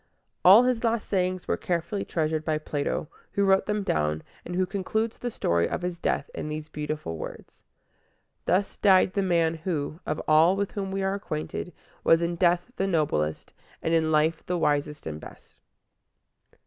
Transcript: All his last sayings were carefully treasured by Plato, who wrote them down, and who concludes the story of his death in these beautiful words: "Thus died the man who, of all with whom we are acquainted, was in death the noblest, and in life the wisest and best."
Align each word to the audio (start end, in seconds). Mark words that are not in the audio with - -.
All 0.43 0.63
his 0.63 0.83
last 0.83 1.07
sayings 1.07 1.47
were 1.47 1.57
carefully 1.57 2.03
treasured 2.03 2.43
by 2.43 2.57
Plato, 2.57 3.07
who 3.33 3.43
wrote 3.45 3.67
them 3.67 3.83
down, 3.83 4.23
and 4.43 4.55
who 4.55 4.65
concludes 4.65 5.19
the 5.19 5.29
story 5.29 5.69
of 5.69 5.83
his 5.83 5.99
death 5.99 6.27
in 6.33 6.49
these 6.49 6.69
beautiful 6.69 7.19
words: 7.19 7.61
"Thus 8.45 8.77
died 8.79 9.13
the 9.13 9.21
man 9.21 9.57
who, 9.57 9.99
of 10.07 10.19
all 10.27 10.55
with 10.55 10.71
whom 10.71 10.89
we 10.89 11.03
are 11.03 11.13
acquainted, 11.13 11.71
was 12.03 12.23
in 12.23 12.35
death 12.35 12.71
the 12.77 12.87
noblest, 12.87 13.53
and 13.83 13.93
in 13.93 14.11
life 14.11 14.43
the 14.47 14.57
wisest 14.57 15.05
and 15.05 15.21
best." 15.21 15.59